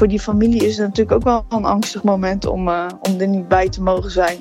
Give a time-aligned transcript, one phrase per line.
[0.00, 3.28] voor die familie is het natuurlijk ook wel een angstig moment om, uh, om er
[3.28, 4.38] niet bij te mogen zijn.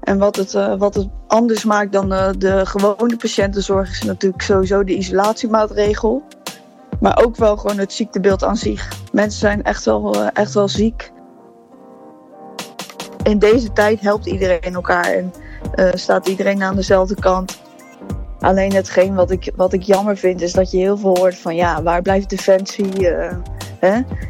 [0.00, 4.42] En wat het, uh, wat het anders maakt dan uh, de gewone patiëntenzorg is natuurlijk
[4.42, 6.22] sowieso de isolatiemaatregel.
[7.00, 8.88] Maar ook wel gewoon het ziektebeeld aan zich.
[9.12, 11.12] Mensen zijn echt wel, echt wel ziek.
[13.22, 15.32] In deze tijd helpt iedereen elkaar en
[15.98, 17.60] staat iedereen aan dezelfde kant.
[18.40, 21.54] Alleen hetgeen wat ik, wat ik jammer vind is dat je heel veel hoort van
[21.54, 23.08] ja, waar blijft Defensie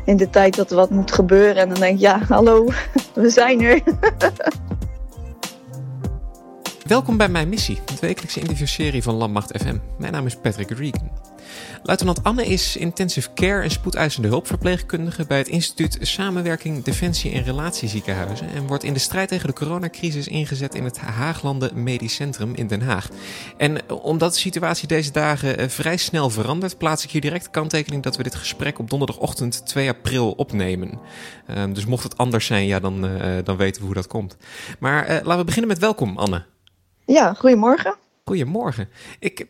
[0.05, 1.57] in de tijd dat er wat moet gebeuren.
[1.57, 2.69] En dan denk je ja, hallo,
[3.15, 3.83] we zijn er.
[6.87, 9.77] Welkom bij Mijn Missie, de wekelijkse interviewserie van Landmacht FM.
[9.99, 11.22] Mijn naam is Patrick Regan.
[11.83, 18.49] Luitenant Anne is intensive care en spoedeisende hulpverpleegkundige bij het instituut Samenwerking Defensie en Relatieziekenhuizen
[18.55, 22.67] en wordt in de strijd tegen de coronacrisis ingezet in het Haaglanden Medisch Centrum in
[22.67, 23.09] Den Haag.
[23.57, 28.03] En omdat de situatie deze dagen eh, vrij snel verandert, plaats ik hier direct kanttekening
[28.03, 31.01] dat we dit gesprek op donderdagochtend 2 april opnemen.
[31.47, 34.37] Ehm, dus mocht het anders zijn, ja, dan, uh, dan weten we hoe dat komt.
[34.79, 36.45] Maar uh, laten we beginnen met welkom, Anne.
[37.07, 37.97] Ja, goedemorgen.
[38.25, 38.89] Goedemorgen.
[39.19, 39.47] Ik,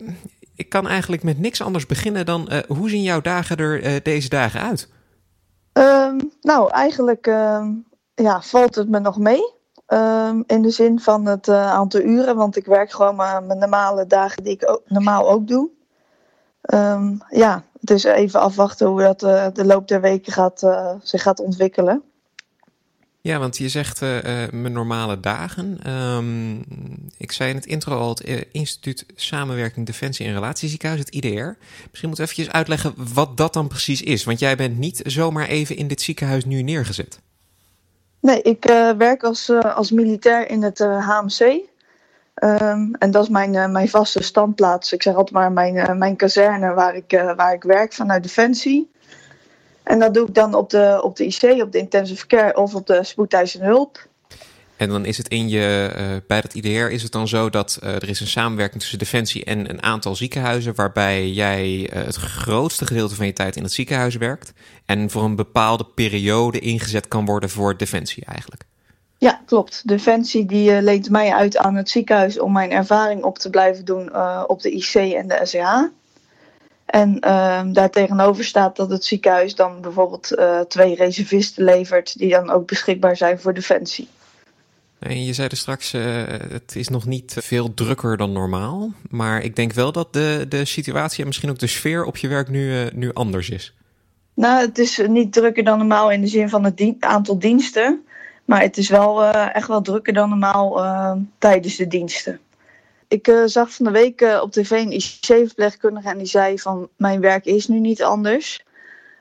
[0.54, 4.00] ik kan eigenlijk met niks anders beginnen dan uh, hoe zien jouw dagen er uh,
[4.02, 4.88] deze dagen uit?
[5.72, 7.66] Um, nou, eigenlijk uh,
[8.14, 9.54] ja, valt het me nog mee.
[9.86, 14.06] Um, in de zin van het uh, aantal uren, want ik werk gewoon mijn, normale
[14.06, 15.70] dagen die ik normaal ook doe.
[17.28, 19.20] Ja, is even afwachten hoe dat
[19.54, 20.66] de loop der weken gaat,
[21.02, 22.02] zich gaat ontwikkelen.
[23.24, 24.18] Ja, want je zegt uh,
[24.50, 25.90] mijn normale dagen.
[25.90, 26.64] Um,
[27.16, 31.50] ik zei in het intro al het uh, instituut Samenwerking Defensie en Relatieziekenhuis, het IDR.
[31.90, 34.24] Misschien moet je even uitleggen wat dat dan precies is.
[34.24, 37.20] Want jij bent niet zomaar even in dit ziekenhuis nu neergezet.
[38.20, 38.64] Nee, ik
[38.98, 41.60] werk als, als militair in het HMC.
[42.98, 44.92] En dat is mijn, mijn vaste standplaats.
[44.92, 48.91] Ik zeg altijd maar mijn, mijn kazerne waar ik, waar ik werk vanuit Defensie.
[49.82, 52.74] En dat doe ik dan op de, op de IC, op de intensive care of
[52.74, 54.10] op de spoedeisende hulp.
[54.82, 57.78] En dan is het in je, uh, bij dat IDR is het dan zo dat
[57.82, 62.16] uh, er is een samenwerking tussen Defensie en een aantal ziekenhuizen, waarbij jij uh, het
[62.16, 64.52] grootste gedeelte van je tijd in het ziekenhuis werkt
[64.86, 68.64] en voor een bepaalde periode ingezet kan worden voor Defensie eigenlijk.
[69.18, 69.88] Ja, klopt.
[69.88, 74.16] Defensie die leent mij uit aan het ziekenhuis om mijn ervaring op te blijven doen
[74.46, 75.90] op de IC en de SCH.
[76.86, 82.50] En uh, daartegenover staat dat het ziekenhuis dan bijvoorbeeld uh, twee reservisten levert, die dan
[82.50, 84.08] ook beschikbaar zijn voor defensie.
[84.98, 88.92] En je zei er straks, uh, het is nog niet veel drukker dan normaal.
[89.10, 92.28] Maar ik denk wel dat de, de situatie en misschien ook de sfeer op je
[92.28, 93.74] werk nu, uh, nu anders is.
[94.34, 98.04] Nou, het is niet drukker dan normaal in de zin van het dien aantal diensten.
[98.44, 100.80] Maar het is wel echt wel drukker dan normaal
[101.38, 102.40] tijdens de diensten
[103.12, 106.88] ik uh, zag van de week uh, op tv een IC-verpleegkundige en die zei van
[106.96, 108.64] mijn werk is nu niet anders.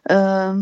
[0.06, 0.58] Uh,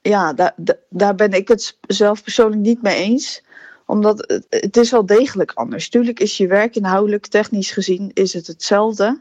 [0.00, 0.54] ja, daar,
[0.88, 3.42] daar ben ik het zelf persoonlijk niet mee eens.
[3.86, 5.88] Omdat het, het is wel degelijk anders.
[5.88, 9.20] Tuurlijk is je werk inhoudelijk, technisch gezien, is het hetzelfde.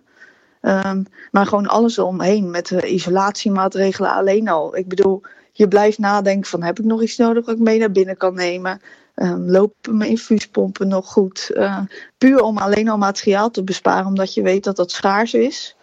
[0.62, 4.78] Um, maar gewoon alles omheen met de isolatiemaatregelen alleen al.
[4.78, 5.22] Ik bedoel,
[5.62, 8.34] je blijft nadenken van heb ik nog iets nodig wat ik mee naar binnen kan
[8.34, 8.82] nemen?
[9.16, 11.52] Um, lopen mijn infuuspompen nog goed?
[11.54, 11.80] Uh,
[12.18, 15.76] puur om alleen al materiaal te besparen, omdat je weet dat dat schaars is.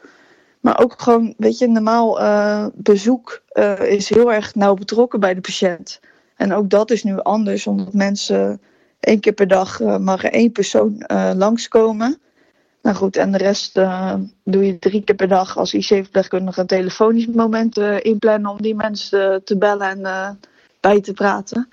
[0.61, 5.35] Maar ook gewoon, weet je, normaal uh, bezoek uh, is heel erg nauw betrokken bij
[5.35, 6.01] de patiënt.
[6.37, 8.61] En ook dat is nu anders, omdat mensen
[9.01, 11.05] één keer per dag mag één persoon
[11.37, 12.21] langskomen.
[12.89, 13.75] Nou goed, en de rest
[14.45, 19.45] doe je drie keer per dag als IC-verpleegkundige een telefonisch moment inplannen om die mensen
[19.45, 20.39] te bellen en
[20.81, 21.69] bij te praten.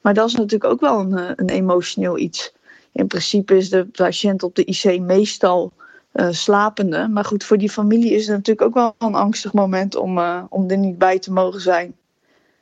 [0.00, 2.52] Maar dat is natuurlijk ook wel een, een emotioneel iets.
[2.92, 5.72] In principe is de patiënt op de IC meestal
[6.14, 7.08] uh, slapende.
[7.08, 10.42] Maar goed, voor die familie is het natuurlijk ook wel een angstig moment om, uh,
[10.48, 11.96] om er niet bij te mogen zijn.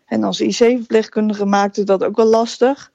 [0.07, 2.91] En als IC-verpleegkundige maakt het dat ook wel lastig.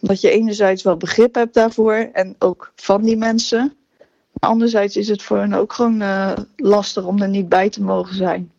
[0.00, 3.76] Omdat je enerzijds wel begrip hebt daarvoor en ook van die mensen.
[4.38, 8.14] Anderzijds is het voor hen ook gewoon uh, lastig om er niet bij te mogen
[8.14, 8.52] zijn.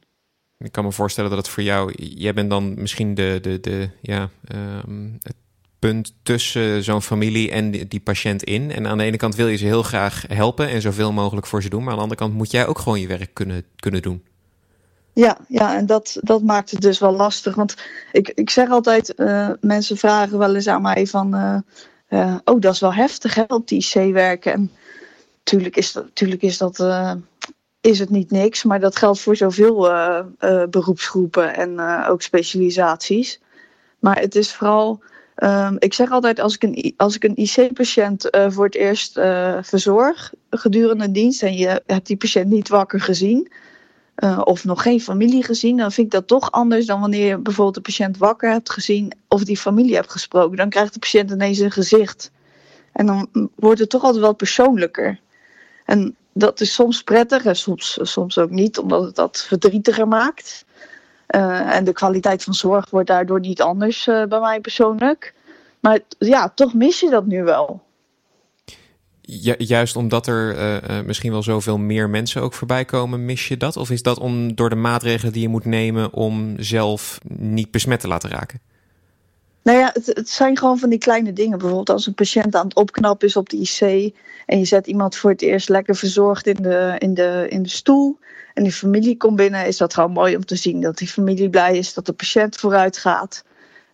[0.57, 3.89] Ik kan me voorstellen dat het voor jou, jij bent dan misschien de, de, de,
[4.01, 4.29] ja,
[4.85, 5.35] um, het
[5.79, 8.71] punt tussen zo'n familie en die, die, patiënt in.
[8.71, 11.61] En aan de ene kant wil je ze heel graag helpen en zoveel mogelijk voor
[11.61, 11.83] ze doen.
[11.83, 14.23] Maar aan de andere kant moet jij ook gewoon je werk kunnen, kunnen doen.
[15.13, 17.55] Ja, ja, en dat, dat maakt het dus wel lastig.
[17.55, 17.75] Want
[18.11, 21.35] ik, ik zeg altijd, uh, mensen vragen wel eens aan mij van...
[21.35, 21.57] Uh,
[22.09, 24.53] uh, oh, dat is wel heftig hè, op die IC werken.
[24.53, 24.71] En
[25.43, 26.79] tuurlijk is dat, tuurlijk is dat
[27.81, 28.63] is het niet niks.
[28.63, 33.39] Maar dat geldt voor zoveel uh, uh, beroepsgroepen en ook specialisaties.
[33.99, 35.03] Maar het is vooral.
[35.35, 39.13] Um, ik zeg altijd, als ik een, als ik een IC-patiënt voor het eerst
[39.61, 43.51] verzorg gedurende dienst en je hebt die patiënt niet wakker gezien,
[44.43, 47.75] of nog geen familie gezien, dan vind ik dat toch anders dan wanneer je bijvoorbeeld
[47.75, 50.57] de patiënt wakker hebt gezien of die familie hebt gesproken.
[50.57, 52.31] Dan krijgt de patiënt ineens een gezicht.
[52.91, 55.19] En dan wordt het toch altijd wel persoonlijker.
[55.85, 60.65] En dat is soms prettig en soms, soms ook niet, omdat het dat verdrietiger maakt.
[61.35, 65.33] Uh, en de kwaliteit van zorg wordt daardoor niet anders uh, bij mij persoonlijk.
[65.79, 67.81] Maar ja, toch mis je dat nu wel.
[69.21, 70.57] Ju juist omdat er
[70.89, 73.77] uh, misschien wel zoveel meer mensen ook voorbij komen, mis je dat?
[73.77, 77.99] Of is dat om, door de maatregelen die je moet nemen om zelf niet besmet
[77.99, 78.59] te laten raken?
[79.63, 81.57] Nou ja, het, het, zijn gewoon van die kleine dingen.
[81.57, 84.13] Bijvoorbeeld als een patiënt aan het opknappen is op de IC
[84.45, 87.69] en je zet iemand voor het eerst lekker verzorgd in de, in de, in de
[87.69, 88.19] stoel
[88.53, 90.81] en die familie komt binnen, is dat gewoon mooi om te zien.
[90.81, 93.43] Dat die familie blij is, dat de patiënt vooruit gaat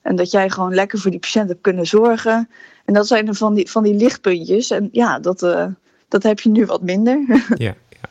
[0.02, 2.50] en dat jij gewoon lekker voor die patiënt hebt kunnen zorgen.
[2.86, 4.72] En dat zijn er van die, van die lichtpuntjes.
[4.72, 5.66] En ja, dat, uh,
[6.08, 7.26] dat heb je nu wat minder.
[7.56, 8.10] ja, ja.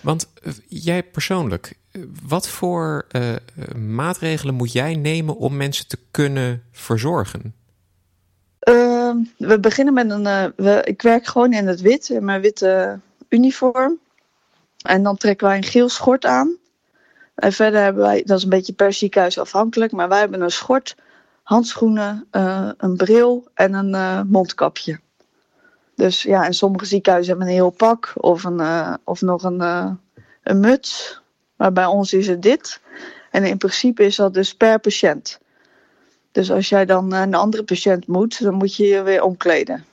[0.00, 1.74] Want uh, jij persoonlijk,
[2.26, 3.34] wat voor uh,
[3.76, 7.54] maatregelen moet jij nemen om mensen te kunnen verzorgen?
[8.58, 10.52] Ehm, we beginnen met een.
[10.56, 13.98] We, ik werk gewoon in het wit, in mijn witte uniform.
[14.82, 16.56] En dan trekken wij een geel schort aan.
[17.34, 20.50] En verder hebben wij, dat is een beetje per ziekenhuis afhankelijk, maar wij hebben een
[20.50, 20.96] schort
[21.42, 22.26] handschoenen,
[22.76, 25.00] een bril en een mondkapje.
[25.94, 29.60] Dus ja, in sommige ziekenhuizen hebben een heel pak of, een, of nog een,
[30.42, 31.20] een muts.
[31.60, 32.80] Maar bij ons is het dit.
[33.30, 35.40] En in principe is dat dus per patiënt.
[36.32, 39.84] Dus als jij dan naar een andere patiënt moet, dan moet je je weer omkleden.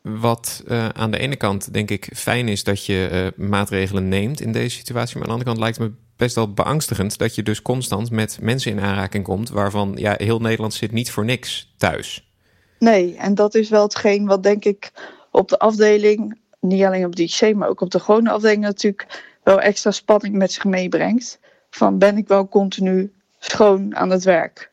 [0.00, 4.40] Wat uh, aan de ene kant denk ik fijn is dat je uh, maatregelen neemt
[4.40, 5.18] in deze situatie.
[5.18, 8.10] Maar aan de andere kant lijkt het me best wel beangstigend dat je dus constant
[8.10, 9.48] met mensen in aanraking komt.
[9.48, 12.32] waarvan ja, heel Nederland zit niet voor niks thuis.
[12.78, 14.92] Nee, en dat is wel hetgeen wat denk ik
[15.30, 19.31] op de afdeling, niet alleen op de IC, maar ook op de gewone afdeling natuurlijk
[19.42, 21.38] wel extra spanning met zich meebrengt.
[21.70, 24.70] Van ben ik wel continu schoon aan het werk?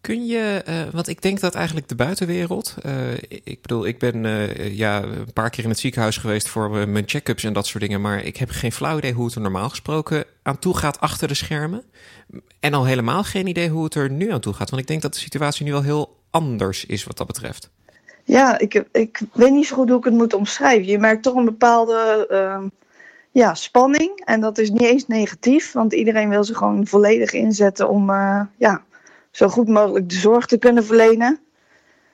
[0.00, 2.74] Kun je, uh, want ik denk dat eigenlijk de buitenwereld.
[2.86, 3.12] Uh,
[3.44, 7.04] ik bedoel, ik ben uh, ja, een paar keer in het ziekenhuis geweest voor mijn
[7.06, 8.00] check-ups en dat soort dingen.
[8.00, 11.28] Maar ik heb geen flauw idee hoe het er normaal gesproken aan toe gaat achter
[11.28, 11.84] de schermen.
[12.60, 14.70] En al helemaal geen idee hoe het er nu aan toe gaat.
[14.70, 17.70] Want ik denk dat de situatie nu wel heel anders is wat dat betreft.
[18.24, 20.86] Ja, ik, ik weet niet zo goed hoe ik het moet omschrijven.
[20.86, 22.70] Je merkt toch een bepaalde uh,
[23.34, 24.22] ja, spanning.
[24.24, 28.10] En dat is niet eens negatief, want iedereen wil zich gewoon volledig inzetten om
[28.56, 28.82] ja,
[29.30, 31.40] zo goed mogelijk de zorg te kunnen verlenen.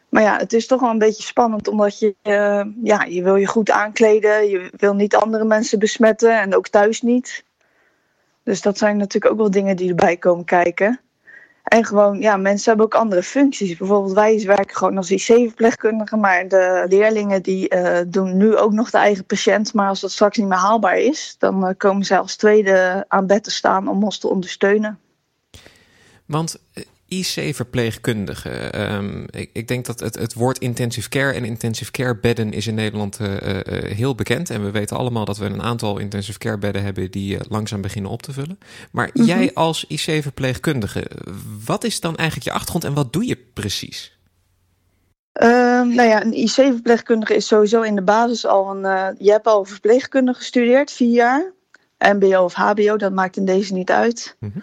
[0.09, 3.37] Maar ja, het is toch wel een beetje spannend, omdat je, uh, ja, je wil
[3.37, 4.49] je goed aankleden.
[4.49, 7.45] Je wil niet andere mensen besmetten en ook thuis niet.
[8.43, 11.01] Dus dat zijn natuurlijk ook wel dingen die erbij komen kijken.
[11.63, 13.77] En gewoon, ja, mensen hebben ook andere functies.
[13.77, 18.91] Bijvoorbeeld wij werken gewoon als IC-verpleegkundigen, maar de leerlingen die uh, doen nu ook nog
[18.91, 19.75] de eigen patiënt.
[19.75, 23.27] Maar als dat straks niet meer haalbaar is, dan uh, komen zij als tweede aan
[23.27, 24.99] bed te staan om ons te ondersteunen.
[26.27, 26.57] Want
[27.11, 28.79] IC-verpleegkundige.
[28.93, 32.67] Um, ik, ik, denk dat het, het woord intensive care en intensive care bedden is
[32.67, 33.53] in Nederland uh, uh,
[33.97, 34.51] heel bekend.
[34.51, 37.81] En we weten allemaal dat we een aantal intensive care bedden hebben die uh, langzaam
[37.81, 38.59] beginnen op te vullen.
[38.93, 39.25] Maar mm -hmm.
[39.25, 41.07] jij als IC-verpleegkundige,
[41.65, 44.19] wat is dan eigenlijk je achtergrond en wat doe je precies?
[45.43, 49.15] Um, nou ja, een IC-verpleegkundige is sowieso in de basis al een.
[49.19, 51.53] je hebt al verpleegkundige gestudeerd, vier jaar.
[51.99, 54.37] MBO of HBO, dat maakt in deze niet uit.
[54.39, 54.63] Mm -hmm.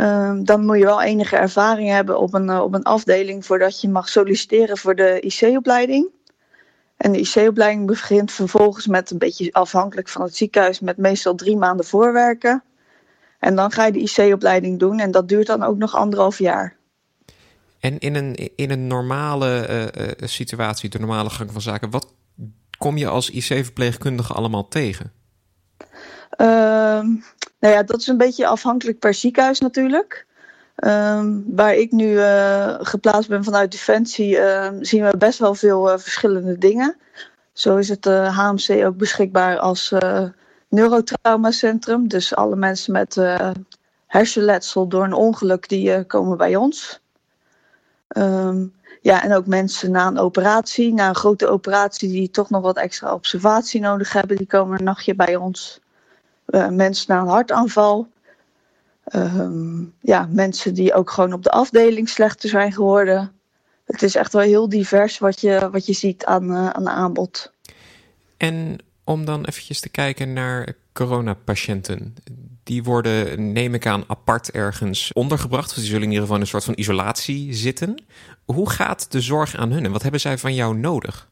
[0.00, 3.80] Um, dan moet je wel enige ervaring hebben op een, uh, op een afdeling voordat
[3.80, 6.08] je mag solliciteren voor de IC-opleiding.
[6.96, 11.56] En de IC-opleiding begint vervolgens met een beetje afhankelijk van het ziekenhuis, met meestal drie
[11.56, 12.62] maanden voorwerken.
[13.38, 16.76] En dan ga je de IC-opleiding doen en dat duurt dan ook nog anderhalf jaar.
[17.80, 22.14] En in een, in een normale uh, uh, situatie, de normale gang van zaken, wat
[22.78, 25.12] kom je als IC-verpleegkundige allemaal tegen?
[26.36, 27.24] Um,
[27.60, 30.26] nou ja, dat is een beetje afhankelijk per ziekenhuis natuurlijk.
[30.76, 35.92] Um, waar ik nu uh, geplaatst ben vanuit Defensie, uh, zien we best wel veel
[35.92, 36.96] uh, verschillende dingen.
[37.52, 39.94] Zo is het HMC ook beschikbaar als
[40.68, 42.08] neurotraumacentrum.
[42.08, 43.20] Dus alle mensen met
[44.06, 47.00] hersenletsel door een ongeluk, die komen bij ons.
[48.16, 52.62] Um, ja, en ook mensen na een operatie, na een grote operatie die toch nog
[52.62, 55.80] wat extra observatie nodig hebben, die komen een nachtje bij ons
[56.50, 58.08] uh, mensen na een hartaanval.
[59.14, 63.32] Uh, ja, mensen die ook gewoon op de afdeling slechter zijn geworden.
[63.84, 67.52] Het is echt wel heel divers wat je, wat je ziet aan, uh, aan aanbod.
[68.36, 72.14] En om dan eventjes te kijken naar coronapatiënten.
[72.62, 75.70] Die worden, neem ik aan, apart ergens ondergebracht.
[75.70, 78.02] Of die zullen in ieder geval in een soort van isolatie zitten.
[78.44, 81.29] Hoe gaat de zorg aan hun en wat hebben zij van jou nodig?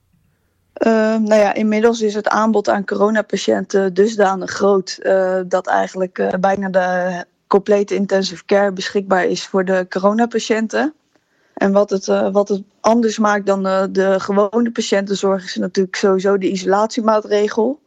[0.86, 6.28] Uh, nou ja, inmiddels is het aanbod aan coronapatiënten dusdanig groot uh, dat eigenlijk uh,
[6.40, 10.94] bijna de complete intensive care beschikbaar is voor de coronapatiënten.
[11.54, 16.38] En wat het, wat het anders maakt dan de, de gewone patiëntenzorg is natuurlijk sowieso
[16.38, 17.80] de isolatiemaatregel.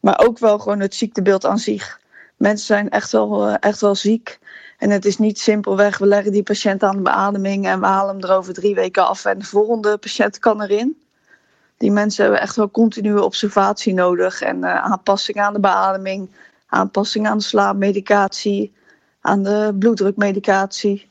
[0.00, 2.00] Maar ook wel gewoon het ziektebeeld aan zich.
[2.36, 4.38] Mensen zijn echt wel, echt wel ziek.
[4.78, 8.14] En het is niet simpelweg, we leggen die patiënt aan de beademing en we halen
[8.14, 10.96] hem er over drie weken af en de volgende patiënt kan erin.
[11.78, 16.30] Die mensen hebben echt wel continue observatie nodig en uh, aanpassing aan de beademing,
[16.66, 18.72] aanpassing aan de slaapmedicatie,
[19.20, 21.08] aan de bloeddrukmedicatie.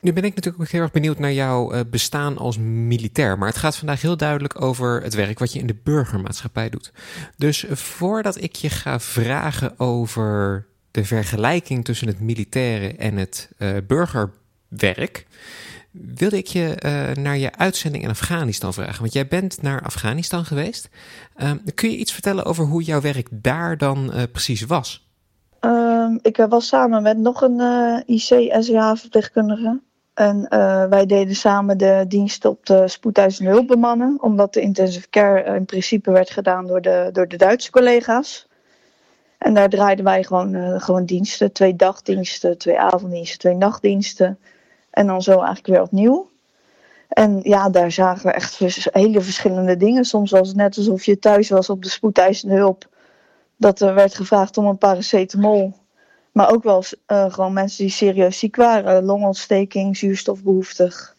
[0.00, 3.38] Nu ben ik natuurlijk ook heel erg benieuwd naar jouw uh, bestaan als militair.
[3.38, 6.92] Maar het gaat vandaag heel duidelijk over het werk wat je in de burgermaatschappij doet.
[7.36, 13.76] Dus voordat ik je ga vragen over de vergelijking tussen het militaire en het uh,
[13.86, 15.26] burgerwerk,
[15.90, 19.00] wilde ik je uh, naar je uitzending in Afghanistan vragen.
[19.00, 20.88] Want jij bent naar Afghanistan geweest.
[21.36, 25.08] Uh, kun je iets vertellen over hoe jouw werk daar dan uh, precies was?
[25.60, 27.60] Ehm, ik was samen met nog een
[28.06, 29.80] IC-SEH-verpleegkundige.
[30.14, 30.46] En
[30.90, 34.16] wij deden samen de dienst op de spoedeisende hulp bemannen.
[34.20, 38.48] Omdat de intensive care in principe werd gedaan door de, door de Duitse collega's.
[39.38, 41.52] En daar draaiden wij gewoon, gewoon diensten.
[41.52, 44.38] Twee dagdiensten, twee avonddiensten, twee nachtdiensten.
[45.00, 46.30] En dan zo eigenlijk weer opnieuw.
[47.08, 48.58] En ja, daar zagen we echt
[48.92, 50.04] hele verschillende dingen.
[50.04, 52.88] Soms was het net alsof je thuis was op de spoedeisende hulp.
[53.56, 55.72] Dat er werd gevraagd om een paracetamol.
[56.32, 59.04] Maar ook wel uh, gewoon mensen die serieus ziek waren.
[59.04, 61.16] Longontsteking, zuurstofbehoeftig.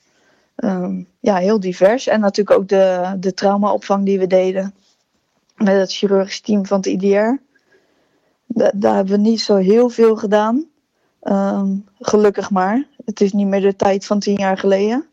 [0.56, 2.08] Um, ja, heel divers.
[2.08, 4.74] En natuurlijk ook de, de traumaopvang die we deden.
[5.56, 7.42] Met het chirurgisch team van het IDR.
[8.46, 10.71] Da daar hebben we niet zo heel veel gedaan.
[11.24, 12.88] Um, gelukkig maar.
[13.06, 15.06] Het is niet meer de tijd van tien jaar geleden.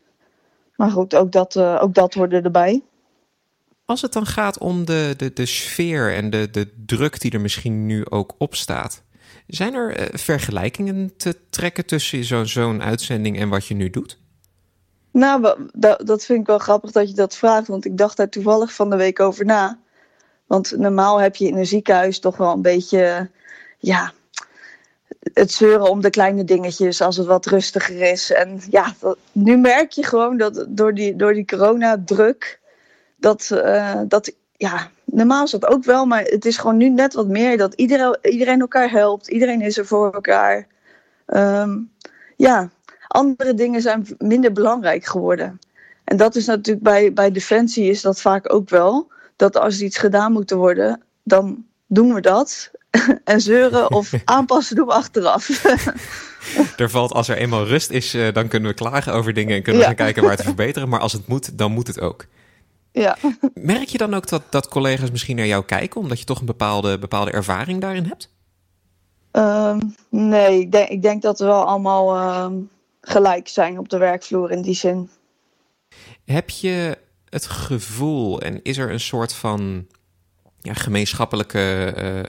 [0.76, 2.82] Maar goed, ook dat, uh, ook dat hoorde erbij.
[3.84, 7.40] Als het dan gaat om de, de, de sfeer en de, de druk die er
[7.40, 9.02] misschien nu ook op staat.
[9.46, 14.18] Zijn er uh, vergelijkingen te trekken tussen zo'n zo'n uitzending en wat je nu doet?
[15.12, 15.56] Nou,
[16.04, 17.66] dat vind ik wel grappig dat je dat vraagt.
[17.66, 19.78] Want ik dacht daar toevallig van de week over na.
[20.46, 23.30] Want normaal heb je in een ziekenhuis toch wel een beetje...
[23.78, 24.12] Ja,
[25.34, 28.32] het zeuren om de kleine dingetjes als het wat rustiger is.
[28.32, 28.94] En ja,
[29.32, 32.60] nu merk je gewoon dat door die, door die coronadruk,
[33.16, 37.14] dat, uh, dat ja, normaal is dat ook wel, maar het is gewoon nu net
[37.14, 40.66] wat meer dat iedereen, iedereen elkaar helpt, iedereen is er voor elkaar.
[41.26, 41.90] Um,
[42.36, 42.70] ja,
[43.08, 45.58] andere dingen zijn minder belangrijk geworden.
[46.04, 49.08] En dat is natuurlijk bij, bij Defensie is dat vaak ook wel.
[49.36, 52.70] Dat als iets gedaan moet worden, dan doen we dat.
[53.24, 55.48] en zeuren of aanpassen doen we achteraf.
[56.76, 59.62] er valt, als er eenmaal rust is, uh, dan kunnen we klagen over dingen en
[59.62, 59.94] kunnen we ja.
[59.94, 60.88] gaan kijken waar te verbeteren.
[60.88, 62.26] Maar als het moet, dan moet het ook.
[62.92, 63.16] Ja.
[63.54, 66.46] Merk je dan ook dat, dat collega's misschien naar jou kijken, omdat je toch een
[66.46, 68.36] bepaalde, bepaalde ervaring daarin hebt?
[69.32, 72.58] Um, nee, ik denk, ik denk dat we wel allemaal uh,
[73.00, 75.10] gelijk zijn op de werkvloer in die zin.
[76.24, 79.86] Heb je het gevoel en is er een soort van
[80.76, 82.22] gemeenschappelijke uh, uh,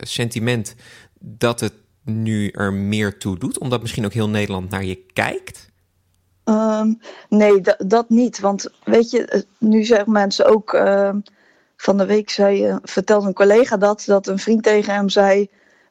[0.00, 0.74] sentiment
[1.20, 1.72] dat het
[2.04, 3.58] nu er meer toe doet?
[3.58, 5.70] Omdat misschien ook heel Nederland naar je kijkt?
[6.44, 8.40] Um, nee, dat niet.
[8.40, 10.72] Want weet je, nu zeggen mensen ook.
[10.72, 11.10] Uh,
[11.76, 15.48] van de week zei, vertelde een collega dat, dat een vriend tegen hem zei.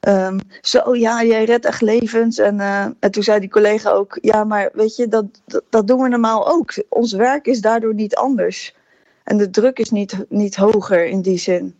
[0.08, 2.38] Um, zo, ja, jij redt echt levens.
[2.38, 2.60] En,
[3.00, 6.10] en toen zei die collega ook: Ja, maar weet je, dat, dat, dat doen we
[6.10, 6.84] normaal ook.
[6.90, 8.76] Ons werk is daardoor niet anders.
[9.24, 11.76] En de druk is niet, niet hoger in die zin.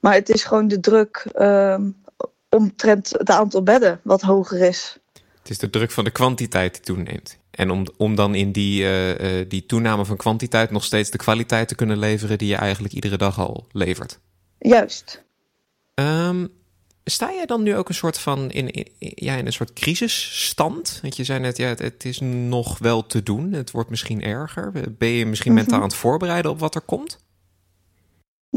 [0.00, 1.78] Maar het is gewoon de druk uh,
[2.48, 4.98] omtrent het aantal bedden wat hoger is.
[5.38, 7.38] Het is de druk van de kwantiteit die toeneemt.
[7.50, 11.18] En om, om dan in die, uh, uh, die toename van kwantiteit nog steeds de
[11.18, 14.18] kwaliteit te kunnen leveren die je eigenlijk iedere dag al levert.
[14.58, 15.24] Juist.
[15.94, 16.52] Um,
[17.04, 20.98] sta jij dan nu ook een soort van in, in, ja, in een soort crisisstand?
[21.02, 23.52] Want je zei net, ja, het, het, is nog wel te doen.
[23.52, 24.72] Het wordt misschien erger.
[24.98, 25.66] Ben je misschien mm -hmm.
[25.66, 27.18] mentaal aan het voorbereiden op wat er komt?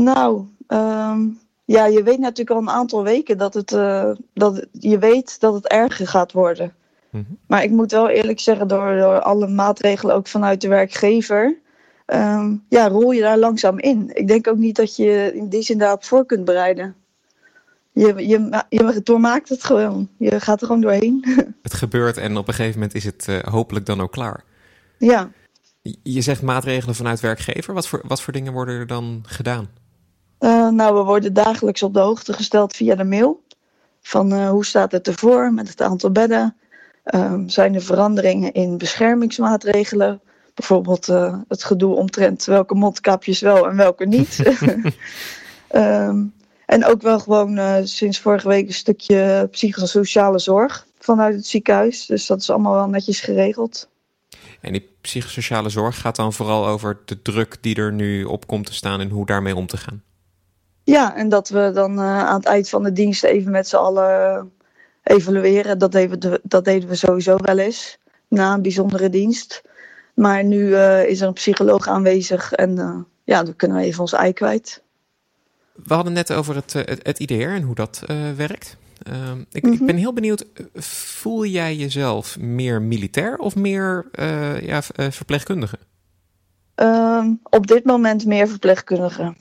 [0.03, 4.99] Nou, um, ja, je weet natuurlijk al een aantal weken dat het, uh, dat je
[4.99, 6.73] weet dat het erger gaat worden.
[7.09, 7.37] Mm -hmm.
[7.47, 11.57] Maar ik moet wel eerlijk zeggen, door, door alle maatregelen ook vanuit de werkgever,
[12.05, 14.11] um, ja, rol je daar langzaam in.
[14.13, 16.95] Ik denk ook niet dat je in die zin daarop voor kunt bereiden.
[17.91, 20.09] Je, je, je doormaakt het gewoon.
[20.17, 21.25] Je gaat er gewoon doorheen.
[21.61, 24.43] Het gebeurt en op een gegeven moment is het uh, hopelijk dan ook klaar.
[24.97, 25.31] Ja.
[26.03, 27.73] Je zegt maatregelen vanuit werkgever.
[27.73, 29.69] Wat voor, wat voor dingen worden er dan gedaan?
[30.39, 33.43] Uh, nou, we worden dagelijks op de hoogte gesteld via de mail.
[34.01, 36.55] Van uh, hoe staat het ervoor met het aantal bedden?
[37.03, 40.21] Uh, zijn er veranderingen in beschermingsmaatregelen?
[40.53, 41.05] bijvoorbeeld
[41.47, 44.39] het gedoe omtrent welke mondkapjes wel en welke niet.
[45.67, 46.23] Ehm,
[46.65, 52.05] en ook wel gewoon sinds vorige week een stukje psychosociale zorg vanuit het ziekenhuis.
[52.05, 53.89] Dus dat is allemaal wel netjes geregeld.
[54.61, 58.65] En die psychosociale zorg gaat dan vooral over de druk die er nu op komt
[58.65, 60.03] te staan en hoe daarmee om te gaan.
[60.89, 63.75] Ja, en dat we dan uh, aan het eind van de dienst even met z'n
[63.75, 64.51] allen
[65.03, 65.79] evalueren.
[65.79, 69.61] Dat deden, we, dat deden we sowieso wel eens na een bijzondere dienst.
[70.13, 74.01] Maar nu uh, is er een psycholoog aanwezig en uh, ja, dan kunnen we even
[74.01, 74.83] ons ei kwijt.
[75.73, 78.03] We hadden net over het, het, het IDR en hoe dat
[78.35, 78.77] werkt.
[79.03, 79.85] Ehm, ik, ik, mhm.
[79.85, 84.05] ben heel benieuwd, voel jij jezelf meer militair of meer
[84.61, 85.77] ja, verpleegkundige?
[86.75, 89.33] Um, op dit moment meer verpleegkundige.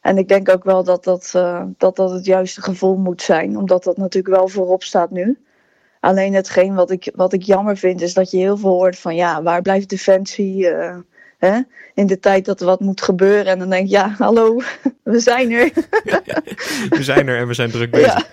[0.00, 3.56] En ik denk ook wel dat dat, uh, dat dat het juiste gevoel moet zijn,
[3.56, 5.38] omdat dat natuurlijk wel voorop staat nu.
[6.00, 9.14] Alleen hetgeen wat ik, wat ik jammer vind, is dat je heel veel hoort van
[9.14, 10.68] ja, waar blijft defensie?
[11.40, 11.60] Hè?
[11.94, 13.46] In de tijd dat er wat moet gebeuren.
[13.46, 14.62] En dan denk je, ja, hallo,
[15.02, 15.70] we zijn er.
[16.96, 18.28] we zijn er en we zijn druk bezig.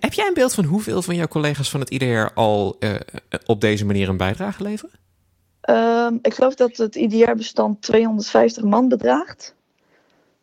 [0.00, 2.94] Heb jij een beeld van hoeveel van jouw collega's van het IDR al uh,
[3.46, 4.98] op deze manier een bijdrage leveren?
[5.70, 9.54] Um, ik geloof dat het IDR-bestand 250 man bedraagt.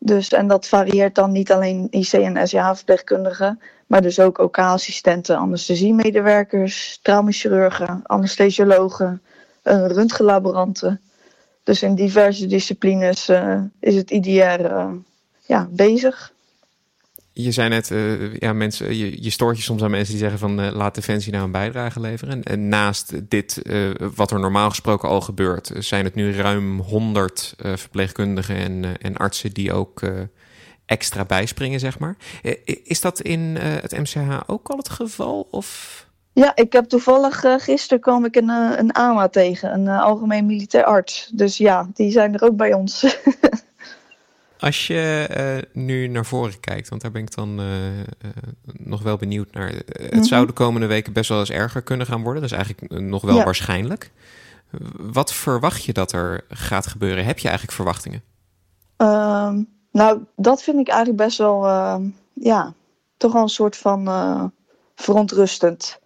[0.03, 6.99] Dus, en dat varieert dan niet alleen IC- en SJH-verpleegkundigen, maar dus ook OK-assistenten, anesthesiemedewerkers,
[7.01, 9.21] traumachirurgen, anesthesiologen,
[9.63, 11.01] uh, röntgenlaboranten.
[11.63, 14.91] Dus in diverse disciplines uh, is het IDR uh,
[15.45, 16.33] ja, bezig.
[17.33, 20.39] Je zei net, uh, ja, mensen, je, je stoort je soms aan mensen die zeggen
[20.39, 22.43] van laat Defensie nou een bijdrage leveren.
[22.43, 23.61] En, naast dit,
[24.15, 29.53] wat er normaal gesproken al gebeurt, zijn het nu ruim 100 verpleegkundigen en, en artsen
[29.53, 30.01] die ook
[30.85, 32.15] extra bijspringen, zeg maar.
[32.83, 35.47] is dat in het MCH ook al het geval?
[35.51, 35.99] Of
[36.33, 41.29] ja, ik heb toevallig gisteren kwam ik een, een AMA tegen, een algemeen militair arts.
[41.33, 43.01] Dus ja, die zijn er ook bij ons.
[44.61, 47.61] Als je nu naar voren kijkt, want daar ben ik dan
[48.73, 49.67] nog wel benieuwd naar.
[49.85, 52.41] Het mm zou de komende weken best wel eens erger kunnen gaan worden.
[52.41, 54.11] Dat is eigenlijk nog wel waarschijnlijk.
[54.97, 57.25] Wat verwacht je dat er gaat gebeuren?
[57.25, 58.23] Heb je eigenlijk verwachtingen?
[58.97, 61.65] Ehm, nou, dat vind ik eigenlijk best wel,
[62.33, 62.73] ja,
[63.17, 64.51] toch wel een soort van
[64.95, 66.01] verontrustend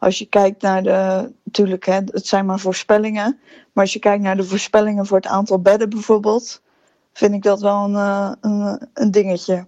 [0.00, 3.38] als je kijkt naar de, natuurlijk, hè, het zijn maar voorspellingen,
[3.72, 6.62] maar als je kijkt naar de voorspellingen voor het aantal bedden bijvoorbeeld,
[7.12, 9.66] vind ik dat wel een, eh, een, een dingetje.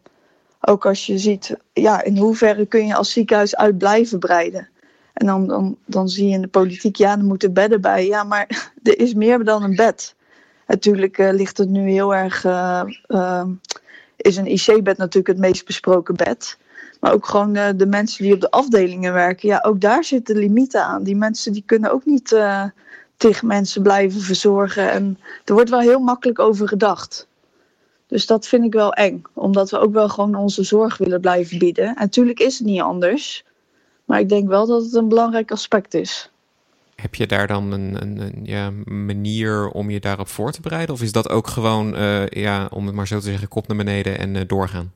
[0.60, 4.68] Ook als je ziet, ja, in hoeverre kun je als ziekenhuis uit blijven breiden.
[5.12, 8.06] En dan, dan, dan zie je in de politiek, ja, er moeten bedden bij.
[8.06, 8.46] Ja, maar
[8.82, 10.14] er is meer dan een bed.
[10.66, 13.44] Natuurlijk uh, ligt het nu heel erg, uh,
[14.16, 16.58] is een IC-bed natuurlijk het meest besproken bed.
[17.00, 19.48] Maar ook gewoon de mensen die op de afdelingen werken.
[19.48, 21.02] Ja, ook daar zitten limieten aan.
[21.02, 22.36] Die mensen die kunnen ook niet
[23.16, 24.90] tegen mensen blijven verzorgen.
[24.90, 27.26] En er wordt wel heel makkelijk over gedacht.
[28.12, 29.22] Dus dat vind ik wel eng.
[29.34, 31.84] Omdat we ook wel gewoon onze zorg willen blijven bieden.
[31.84, 33.44] En natuurlijk is het niet anders.
[34.04, 36.30] Maar ik denk wel dat het een belangrijk aspect is.
[36.94, 40.94] Heb je daar dan een, een, een ja, manier om je daarop voor te bereiden?
[40.94, 43.76] Of is dat ook gewoon, uh, ja, om het maar zo te zeggen, kop naar
[43.76, 44.92] beneden en doorgaan?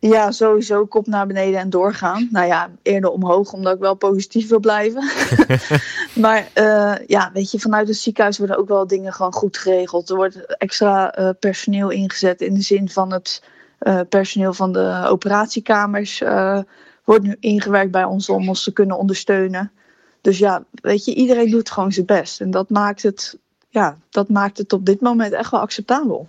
[0.00, 2.28] Ja, sowieso kop naar beneden en doorgaan.
[2.30, 5.10] Nou ja, eerder omhoog, omdat ik wel positief wil blijven.
[6.24, 10.10] maar uh, ja, weet je, vanuit het ziekenhuis worden ook wel dingen gewoon goed geregeld.
[10.10, 13.42] Er wordt extra uh, personeel ingezet in de zin van het
[13.80, 16.22] uh, personeel van de operatiekamers.
[17.04, 19.72] wordt nu ingewerkt bij ons om ons te kunnen ondersteunen.
[20.20, 22.40] Dus ja, weet je, iedereen doet gewoon zijn best.
[22.40, 26.28] En dat maakt het, ja, dat maakt het op dit moment echt wel acceptabel.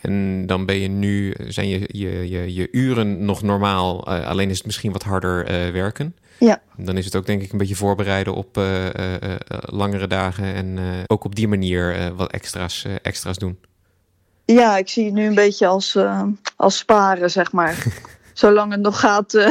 [0.00, 4.50] En dan ben je nu, zijn je, je, je, je uren nog normaal, uh, alleen
[4.50, 6.16] is het misschien wat harder uh, werken.
[6.38, 6.62] Ja.
[6.76, 8.86] Dan is het ook denk ik een beetje voorbereiden op uh,
[9.60, 13.58] langere dagen en ook op die manier wat extra's, extra's doen.
[14.44, 15.98] Ja, ik zie het nu een beetje als,
[16.56, 17.84] als sparen, zeg maar.
[18.32, 19.50] Zolang het nog gaat,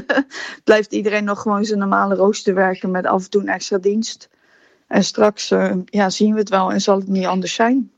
[0.64, 4.28] blijft iedereen nog gewoon zijn normale rooster werken met af en toe een extra dienst.
[4.86, 5.48] En straks
[5.84, 7.90] ja, zien we het wel en zal het niet anders zijn.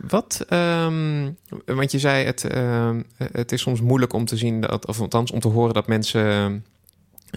[0.00, 4.86] Wat, um, want je zei het, uh, het is soms moeilijk om te zien, dat,
[4.86, 6.64] of althans om te horen dat mensen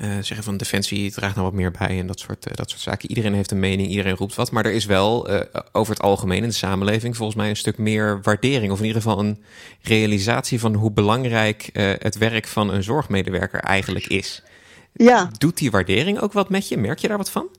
[0.01, 2.81] uh, zeggen van defensie draagt nou wat meer bij en dat soort, uh, dat soort
[2.81, 3.09] zaken.
[3.09, 5.39] Iedereen heeft een mening, iedereen roept wat, maar er is wel uh,
[5.71, 9.01] over het algemeen in de samenleving volgens mij een stuk meer waardering, of in ieder
[9.01, 9.43] geval een
[9.81, 14.43] realisatie van hoe belangrijk het werk van een zorgmedewerker eigenlijk is.
[14.93, 15.29] Ja.
[15.37, 16.77] Doet die waardering ook wat met je?
[16.77, 17.49] Merk je daar wat van?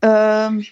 [0.00, 0.64] Um,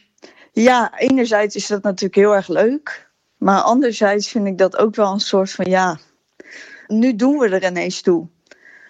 [0.52, 3.09] ja, enerzijds is dat natuurlijk heel erg leuk.
[3.40, 5.98] Maar anderzijds vind ik dat ook wel een soort van ja,
[6.86, 8.26] nu doen we er ineens toe.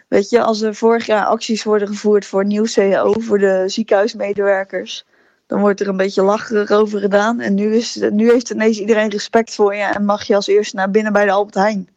[0.09, 5.07] Weet je, als er vorig jaar acties worden gevoerd voor nieuw CAO voor de ziekenhuismedewerkers,
[5.47, 7.41] dan wordt er een beetje lacherig over gedaan.
[7.41, 10.77] En nu, is, nu heeft ineens iedereen respect voor je en mag je als eerste
[10.77, 11.89] naar binnen bij de Albert Heijn.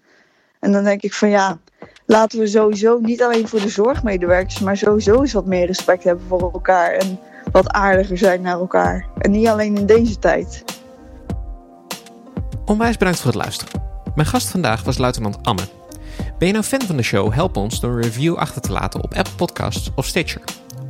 [0.60, 1.60] En dan denk ik van ja,
[2.06, 6.26] laten we sowieso niet alleen voor de zorgmedewerkers, maar sowieso eens wat meer respect hebben
[6.28, 6.92] voor elkaar.
[6.92, 7.20] En
[7.52, 9.08] wat aardiger zijn naar elkaar.
[9.18, 10.64] En niet alleen in deze tijd.
[12.66, 13.82] Onwijs bedankt voor het luisteren.
[14.16, 15.62] Mijn gast vandaag was luitenant Anne.
[16.38, 17.34] Ben je nou fan van de show?
[17.34, 20.42] Help ons door een review achter te laten op Apple Podcasts of Stitcher.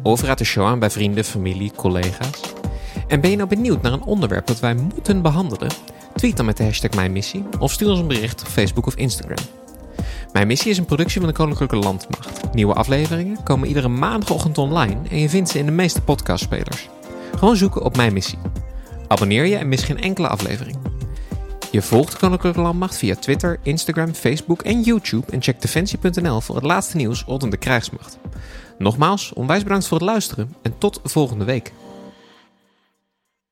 [0.03, 2.39] Of raad de show aan bij vrienden, familie, collega's.
[3.07, 5.69] En ben je nou benieuwd naar een onderwerp dat wij moeten behandelen?
[6.15, 8.95] Tweet dan met de hashtag Mijn Missie of stuur ons een bericht op Facebook of
[8.95, 9.45] Instagram.
[10.33, 12.53] Mijn Missie is een productie van de Koninklijke Landmacht.
[12.53, 16.89] Nieuwe afleveringen komen iedere maandagochtend online en je vindt ze in de meeste podcastspelers.
[17.37, 18.39] Gewoon zoeken op Mijn Missie.
[19.07, 20.92] Abonneer je en mis geen enkele aflevering.
[21.73, 26.55] Je volgt de Koninklijke Landmacht via Twitter, Instagram, Facebook en YouTube en check defensie.nl voor
[26.55, 28.17] het laatste nieuws rondom de krijgsmacht.
[28.77, 31.71] Nogmaals, onwijs bedankt voor het luisteren en tot volgende week.